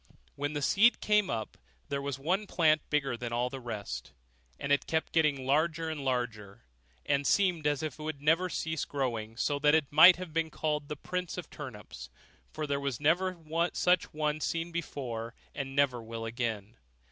[0.35, 4.13] When the seed came up, there was one plant bigger than all the rest;
[4.59, 6.63] and it kept getting larger and larger,
[7.05, 10.49] and seemed as if it would never cease growing; so that it might have been
[10.49, 12.09] called the prince of turnips
[12.51, 16.77] for there never was such a one seen before, and never will again.